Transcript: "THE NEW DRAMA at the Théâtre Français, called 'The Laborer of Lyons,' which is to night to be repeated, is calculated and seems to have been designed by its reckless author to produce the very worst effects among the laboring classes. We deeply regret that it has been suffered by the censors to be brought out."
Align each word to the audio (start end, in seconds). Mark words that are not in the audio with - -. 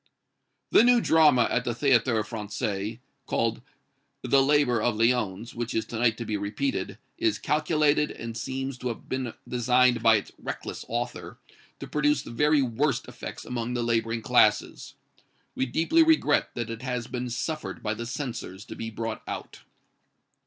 "THE 0.71 0.83
NEW 0.83 0.99
DRAMA 0.99 1.43
at 1.51 1.63
the 1.63 1.75
Théâtre 1.75 2.23
Français, 2.25 2.97
called 3.27 3.61
'The 4.23 4.41
Laborer 4.41 4.81
of 4.81 4.95
Lyons,' 4.97 5.53
which 5.53 5.75
is 5.75 5.85
to 5.85 5.99
night 5.99 6.17
to 6.17 6.25
be 6.25 6.37
repeated, 6.37 6.97
is 7.19 7.37
calculated 7.37 8.09
and 8.09 8.35
seems 8.35 8.79
to 8.79 8.87
have 8.87 9.07
been 9.07 9.35
designed 9.47 10.01
by 10.01 10.15
its 10.15 10.31
reckless 10.39 10.83
author 10.87 11.37
to 11.79 11.85
produce 11.85 12.23
the 12.23 12.31
very 12.31 12.63
worst 12.63 13.07
effects 13.07 13.45
among 13.45 13.75
the 13.75 13.83
laboring 13.83 14.23
classes. 14.23 14.95
We 15.53 15.67
deeply 15.67 16.01
regret 16.01 16.49
that 16.55 16.71
it 16.71 16.81
has 16.81 17.05
been 17.05 17.29
suffered 17.29 17.83
by 17.83 17.93
the 17.93 18.07
censors 18.07 18.65
to 18.65 18.75
be 18.75 18.89
brought 18.89 19.21
out." 19.27 19.59